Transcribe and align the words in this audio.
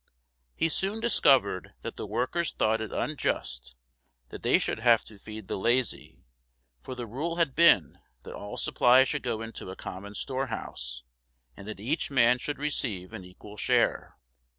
He 0.55 0.67
soon 0.67 0.99
discovered 0.99 1.75
that 1.83 1.95
the 1.95 2.07
workers 2.07 2.51
thought 2.53 2.81
it 2.81 2.91
unjust 2.91 3.75
that 4.29 4.41
they 4.41 4.57
should 4.57 4.79
have 4.79 5.05
to 5.05 5.19
feed 5.19 5.47
the 5.47 5.59
lazy, 5.59 6.25
for 6.81 6.95
the 6.95 7.05
rule 7.05 7.35
had 7.35 7.53
been 7.53 7.99
that 8.23 8.33
all 8.33 8.57
supplies 8.57 9.09
should 9.09 9.21
go 9.21 9.43
into 9.43 9.69
a 9.69 9.75
common 9.75 10.15
storehouse, 10.15 11.03
and 11.55 11.67
that 11.67 11.79
each 11.79 12.09
man 12.09 12.39
should 12.39 12.57
receive 12.57 13.13
an 13.13 13.23
equal 13.23 13.57
share. 13.57 14.15